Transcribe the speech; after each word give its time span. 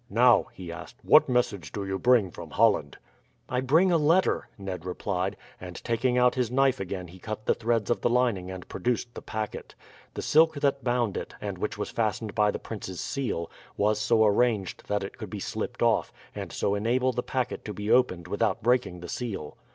"Now," 0.09 0.47
he 0.51 0.71
asked, 0.71 0.95
"what 1.03 1.29
message 1.29 1.71
do 1.71 1.85
you 1.85 1.99
bring 1.99 2.31
from 2.31 2.49
Holland?" 2.49 2.97
"I 3.47 3.61
bring 3.61 3.91
a 3.91 3.97
letter," 3.99 4.47
Ned 4.57 4.83
replied; 4.83 5.37
and 5.59 5.75
taking 5.83 6.17
out 6.17 6.33
his 6.33 6.49
knife 6.49 6.79
again 6.79 7.09
he 7.09 7.19
cut 7.19 7.45
the 7.45 7.53
threads 7.53 7.91
of 7.91 8.01
the 8.01 8.09
lining 8.09 8.49
and 8.49 8.67
produced 8.67 9.13
the 9.13 9.21
packet. 9.21 9.75
The 10.15 10.23
silk 10.23 10.55
that 10.55 10.83
bound 10.83 11.17
it, 11.17 11.35
and 11.39 11.59
which 11.59 11.77
was 11.77 11.91
fastened 11.91 12.33
by 12.33 12.49
the 12.49 12.57
prince's 12.57 12.99
seal, 12.99 13.51
was 13.77 14.01
so 14.01 14.25
arranged 14.25 14.87
that 14.87 15.03
it 15.03 15.19
could 15.19 15.29
be 15.29 15.39
slipped 15.39 15.83
off, 15.83 16.11
and 16.33 16.51
so 16.51 16.73
enable 16.73 17.11
the 17.11 17.21
packet 17.21 17.63
to 17.65 17.73
be 17.75 17.91
opened 17.91 18.27
without 18.27 18.63
breaking 18.63 19.01
the 19.01 19.07
seal. 19.09 19.55